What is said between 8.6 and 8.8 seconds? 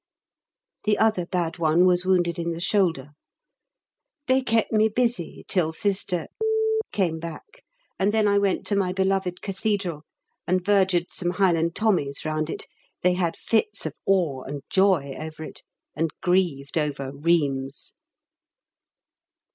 to